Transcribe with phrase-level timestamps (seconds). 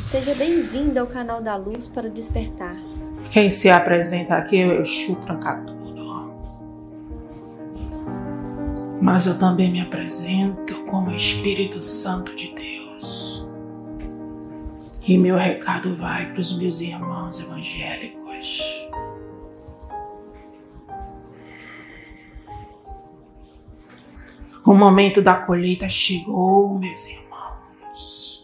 [0.00, 2.76] Seja bem-vindo ao canal da Luz para Despertar.
[3.30, 5.76] Quem se apresenta aqui é o Exu Trancatudo.
[9.00, 13.50] Mas eu também me apresento como Espírito Santo de Deus.
[15.06, 18.60] E meu recado vai para os meus irmãos evangélicos.
[24.64, 28.35] O momento da colheita chegou, meus irmãos.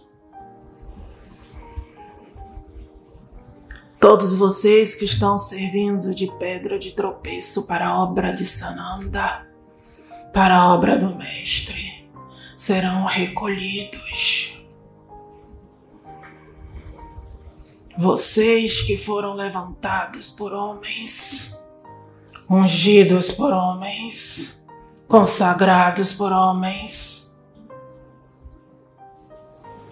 [4.02, 9.46] Todos vocês que estão servindo de pedra de tropeço para a obra de Sananda,
[10.34, 12.10] para a obra do Mestre,
[12.56, 14.66] serão recolhidos.
[17.96, 21.64] Vocês que foram levantados por homens,
[22.50, 24.66] ungidos por homens,
[25.06, 27.46] consagrados por homens,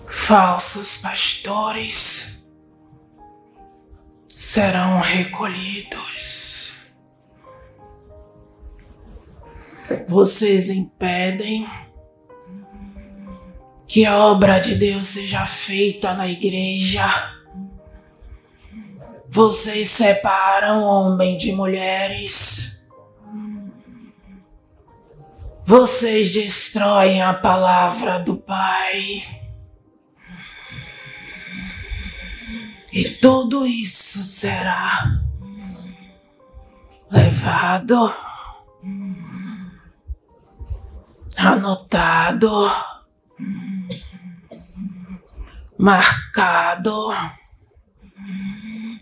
[0.05, 2.39] falsos pastores,
[4.40, 6.80] serão recolhidos.
[10.08, 11.69] Vocês impedem
[13.86, 17.05] que a obra de Deus seja feita na igreja.
[19.28, 22.88] Vocês separam homem de mulheres.
[25.66, 29.22] Vocês destroem a palavra do Pai.
[32.92, 35.20] E tudo isso será
[37.10, 38.12] levado
[41.36, 42.70] anotado,
[45.78, 47.08] marcado,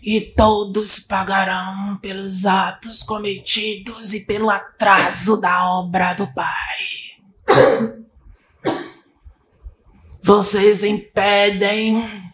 [0.01, 6.77] e todos pagarão pelos atos cometidos e pelo atraso da obra do Pai.
[10.21, 12.28] Vocês impedem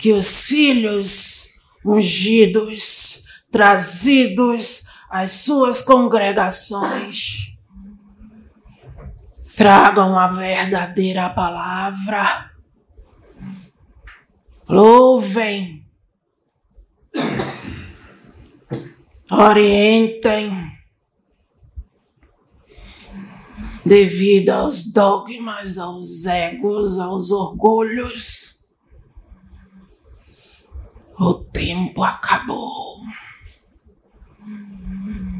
[0.00, 7.54] que os filhos ungidos, trazidos às suas congregações,
[9.54, 12.50] tragam a verdadeira palavra.
[14.66, 15.84] Louvem,
[19.30, 20.50] orientem,
[23.84, 28.39] devido aos dogmas, aos egos, aos orgulhos.
[31.20, 32.96] O tempo acabou.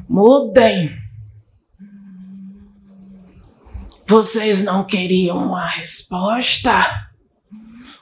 [0.07, 0.95] Mudem.
[4.07, 7.11] Vocês não queriam uma resposta?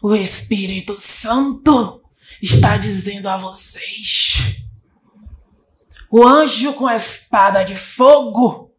[0.03, 2.03] O Espírito Santo
[2.43, 4.65] está dizendo a vocês.
[6.11, 8.75] O anjo com a espada de fogo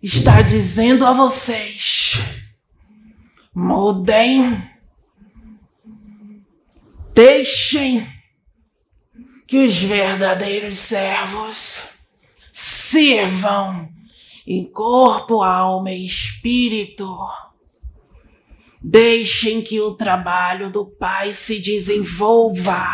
[0.00, 2.14] está dizendo a vocês:
[3.52, 4.56] mudem,
[7.18, 8.06] deixem
[9.48, 11.88] que os verdadeiros servos
[12.52, 13.92] sirvam
[14.46, 17.12] em corpo, alma e espírito.
[18.80, 22.86] Deixem que o trabalho do Pai se desenvolva.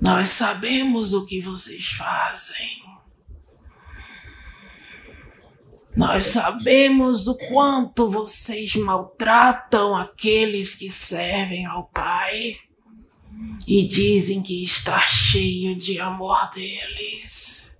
[0.00, 2.87] Nós sabemos o que vocês fazem.
[5.98, 12.56] Nós sabemos o quanto vocês maltratam aqueles que servem ao Pai
[13.66, 17.76] e dizem que está cheio de amor deles.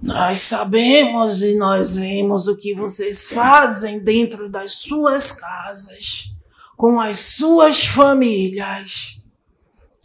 [0.00, 6.34] Nós sabemos e nós vemos o que vocês fazem dentro das suas casas,
[6.78, 9.22] com as suas famílias,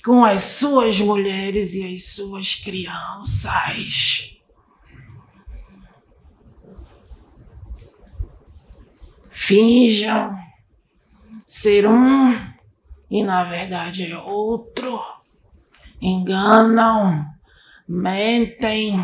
[0.04, 4.33] com as suas mulheres e as suas crianças.
[9.54, 10.36] Finjam
[11.46, 12.36] ser um
[13.08, 15.00] e na verdade é outro.
[16.02, 17.24] Enganam,
[17.88, 19.00] mentem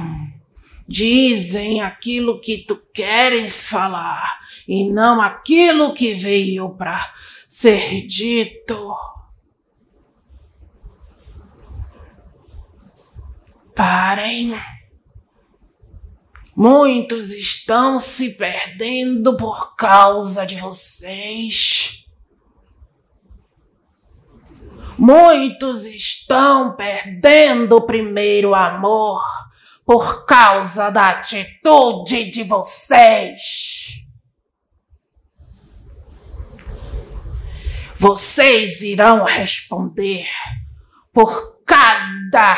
[0.88, 7.14] dizem aquilo que tu queres falar e não aquilo que veio para
[7.48, 8.96] ser dito.
[13.76, 14.56] Parem.
[16.62, 22.04] Muitos estão se perdendo por causa de vocês.
[24.98, 29.22] Muitos estão perdendo o primeiro amor
[29.86, 34.06] por causa da atitude de vocês.
[37.96, 40.28] Vocês irão responder
[41.14, 42.58] por cada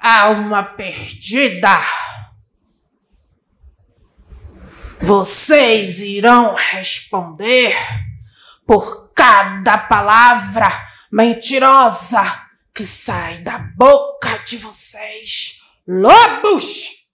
[0.00, 1.80] alma perdida.
[5.04, 7.76] Vocês irão responder
[8.66, 10.66] por cada palavra
[11.12, 12.24] mentirosa
[12.74, 17.04] que sai da boca de vocês, lobos!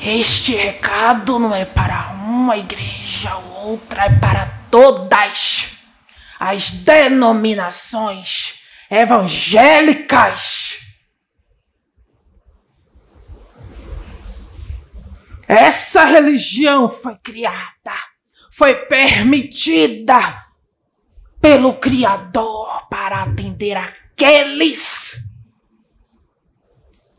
[0.00, 5.82] Este recado não é para uma igreja ou outra, é para todas
[6.38, 10.61] as denominações evangélicas.
[15.52, 17.92] Essa religião foi criada,
[18.50, 20.16] foi permitida
[21.42, 25.28] pelo Criador para atender aqueles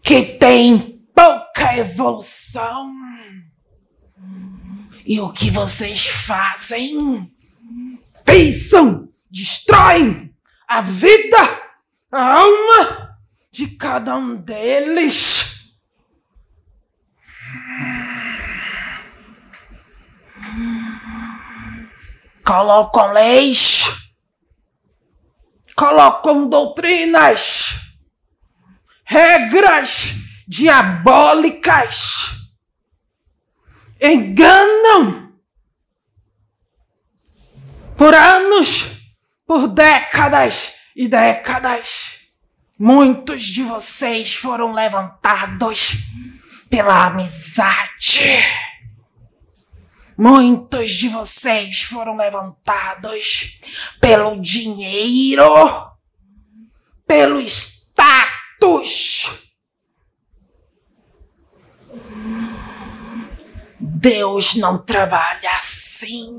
[0.02, 2.92] que têm pouca evolução.
[5.06, 7.32] E o que vocês fazem?
[8.26, 10.34] Pensam, destroem
[10.68, 11.38] a vida,
[12.12, 13.16] a alma
[13.52, 15.33] de cada um deles.
[22.44, 24.12] Colocam leis,
[25.76, 27.96] colocam doutrinas,
[29.06, 30.16] regras
[30.48, 32.24] diabólicas
[34.04, 35.32] enganam
[37.96, 39.02] por anos,
[39.48, 42.20] por décadas e décadas.
[42.78, 45.94] Muitos de vocês foram levantados
[46.70, 48.44] pela amizade.
[50.18, 53.60] Muitos de vocês foram levantados
[54.00, 55.44] pelo dinheiro,
[57.08, 59.44] pelo status
[64.04, 66.30] Deus não trabalha assim.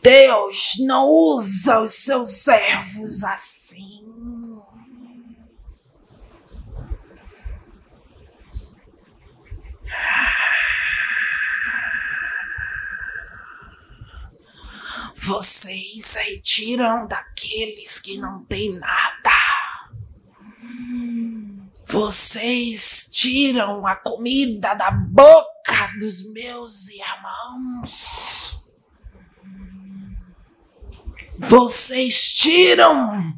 [0.00, 4.03] Deus não usa os seus servos assim.
[15.34, 19.30] Vocês retiram daqueles que não têm nada.
[21.84, 28.64] Vocês tiram a comida da boca dos meus irmãos.
[31.36, 33.34] Vocês tiram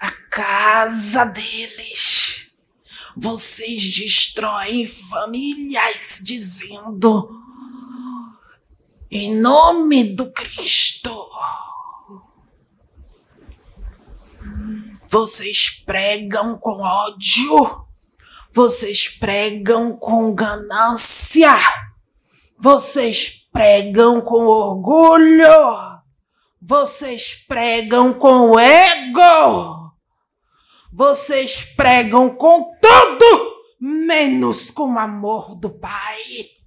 [0.00, 2.50] a casa deles.
[3.14, 7.28] Vocês destroem famílias dizendo
[9.14, 11.14] em nome do Cristo.
[15.06, 17.84] Vocês pregam com ódio.
[18.50, 21.54] Vocês pregam com ganância.
[22.58, 25.44] Vocês pregam com orgulho.
[26.58, 29.92] Vocês pregam com ego.
[30.90, 36.61] Vocês pregam com tudo, menos com o amor do Pai.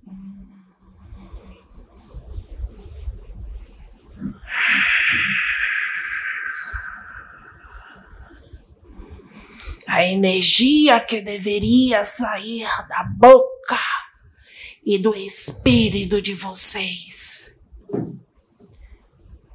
[9.88, 13.80] A energia que deveria sair da boca
[14.86, 17.64] e do espírito de vocês.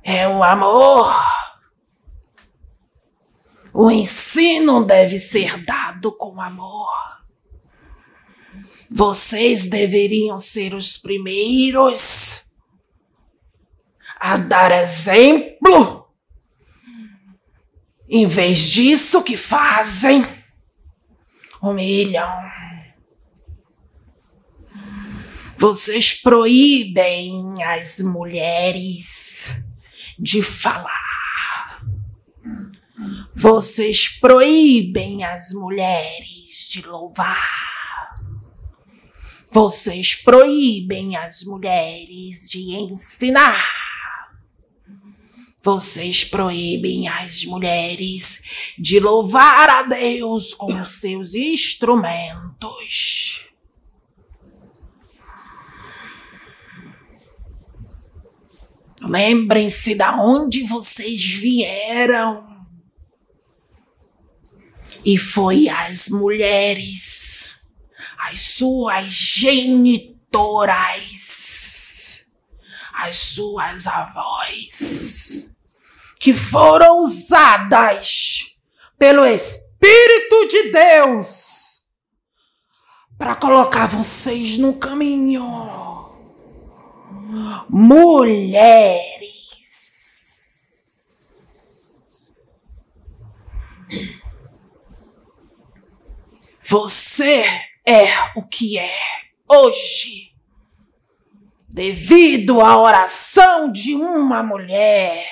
[0.02, 1.14] É o amor.
[3.73, 6.88] O ensino deve ser dado com amor.
[8.90, 12.50] Vocês deveriam ser os primeiros
[14.21, 16.00] a dar exemplo
[18.12, 20.27] em vez disso, que fazem?
[21.62, 22.29] Humilham.
[25.57, 29.65] Vocês proíbem as mulheres
[30.19, 31.81] de falar.
[33.33, 38.21] Vocês proíbem as mulheres de louvar.
[39.53, 43.89] Vocês proíbem as mulheres de ensinar.
[45.62, 53.50] Vocês proíbem as mulheres de louvar a Deus com seus instrumentos.
[59.02, 62.49] Lembrem-se da onde vocês vieram.
[65.05, 67.71] E foi as mulheres,
[68.19, 70.11] as suas genitoras,
[73.02, 75.57] as suas avós
[76.19, 78.59] que foram usadas
[78.99, 81.88] pelo Espírito de Deus
[83.16, 85.42] para colocar vocês no caminho.
[87.69, 89.30] Mulheres.
[96.62, 97.45] Você
[97.87, 98.95] é o que é
[99.49, 100.30] hoje,
[101.73, 105.25] devido à oração de uma mulher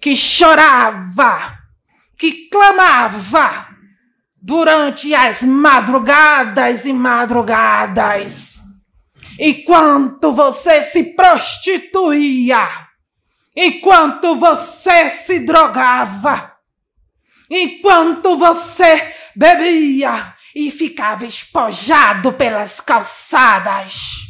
[0.00, 1.58] que chorava,
[2.16, 3.68] que clamava
[4.42, 8.60] durante as madrugadas e madrugadas.
[9.38, 12.66] Enquanto você se prostituía,
[13.54, 16.56] enquanto você se drogava,
[17.50, 24.29] enquanto você bebia e ficava espojado pelas calçadas.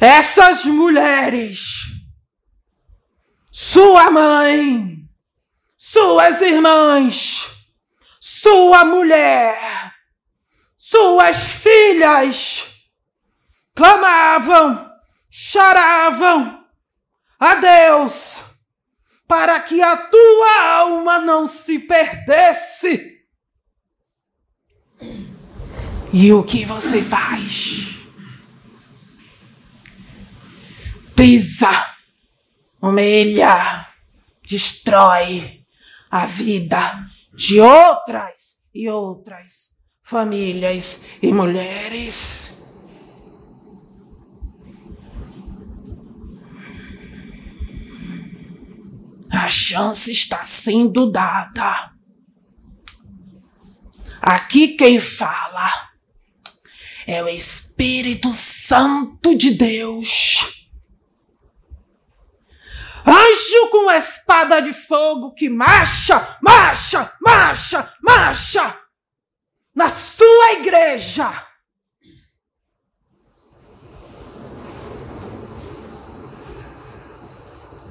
[0.00, 1.84] Essas mulheres,
[3.50, 4.98] sua mãe,
[5.76, 7.72] suas irmãs,
[8.20, 9.94] sua mulher,
[10.76, 12.84] suas filhas
[13.74, 14.90] clamavam,
[15.30, 16.64] choravam
[17.40, 18.44] a Deus
[19.26, 23.16] para que a tua alma não se perdesse.
[26.12, 28.05] E o que você faz?
[31.16, 31.70] Pisa,
[32.80, 33.88] humilha,
[34.46, 35.64] destrói
[36.10, 36.92] a vida
[37.34, 42.62] de outras e outras famílias e mulheres.
[49.30, 51.92] A chance está sendo dada.
[54.20, 55.72] Aqui quem fala
[57.06, 60.55] é o Espírito Santo de Deus.
[63.06, 68.80] Anjo com espada de fogo que marcha, marcha, marcha, marcha
[69.74, 71.46] na sua igreja.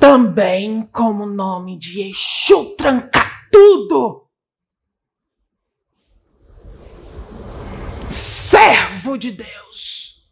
[0.05, 4.27] também como o nome de Exu tranca tudo.
[8.07, 10.29] Servo de Deus,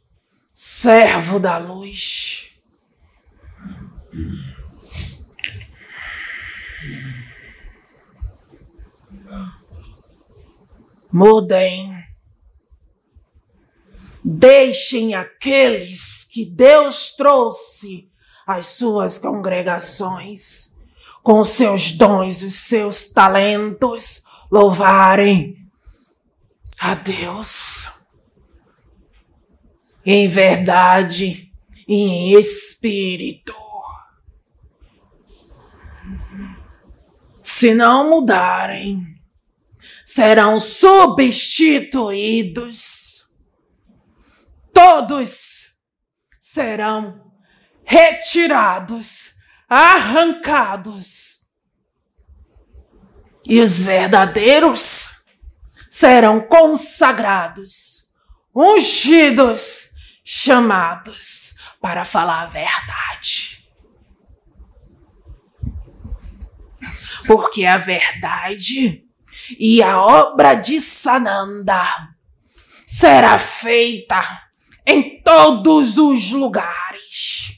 [0.53, 2.22] servo da luz.
[11.13, 11.93] Mudem.
[14.25, 18.09] Deixem aqueles que Deus trouxe
[18.47, 20.79] as suas congregações,
[21.21, 25.55] com seus dons, os seus talentos, louvarem
[26.79, 27.91] a Deus.
[30.03, 31.53] Em verdade
[31.87, 33.53] e em espírito.
[37.39, 39.12] Se não mudarem,
[40.05, 43.31] serão substituídos.
[44.73, 45.75] Todos
[46.39, 47.31] serão
[47.83, 49.35] retirados,
[49.69, 51.43] arrancados.
[53.47, 55.09] E os verdadeiros
[55.89, 58.13] serão consagrados,
[58.55, 59.91] ungidos,
[60.23, 63.67] chamados para falar a verdade.
[67.27, 69.02] Porque a verdade
[69.59, 71.85] e a obra de Sananda
[72.85, 74.21] será feita
[74.85, 77.53] em todos os lugares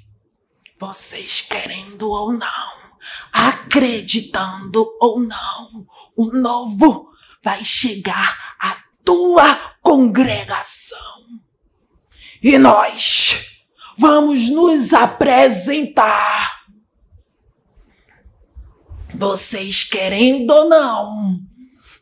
[0.78, 2.74] vocês querendo ou não,
[3.32, 7.10] acreditando ou não, o novo
[7.44, 11.00] vai chegar à tua congregação.
[12.42, 13.64] E nós
[13.98, 16.66] vamos nos apresentar.
[19.14, 21.40] Vocês querendo ou não,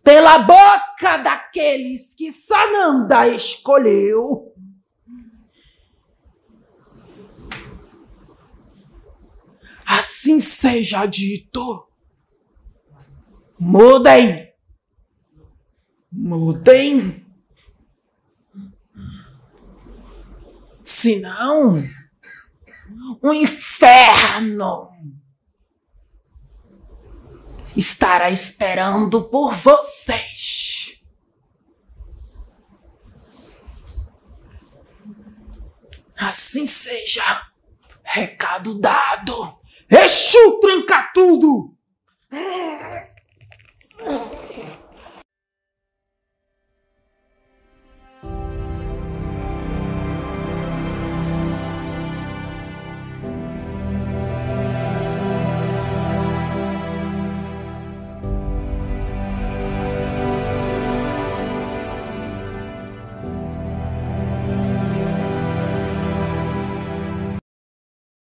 [0.04, 4.54] pela boca daqueles que Sananda escolheu
[10.24, 11.88] assim seja dito.
[13.60, 14.54] Mudem.
[16.12, 17.26] Mudem.
[20.84, 21.84] Senão,
[23.22, 24.90] o inferno
[27.76, 31.02] estará esperando por vocês.
[36.18, 37.24] Assim seja.
[38.04, 39.58] Recado dado.
[39.90, 41.76] Exu tranca tudo!
[42.32, 42.83] É.